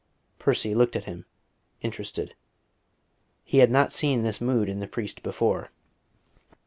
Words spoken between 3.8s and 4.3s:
seen